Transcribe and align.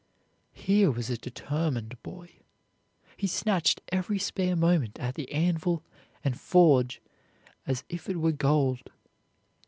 Here 0.55 0.89
was 0.89 1.11
a 1.11 1.15
determined 1.17 2.01
boy. 2.01 2.39
He 3.17 3.27
snatched 3.27 3.81
every 3.89 4.17
spare 4.17 4.55
moment 4.55 4.97
at 4.97 5.13
the 5.13 5.31
anvil 5.31 5.83
and 6.23 6.39
forge 6.39 6.99
as 7.67 7.83
if 7.87 8.09
it 8.09 8.17
were 8.19 8.31
gold. 8.31 8.89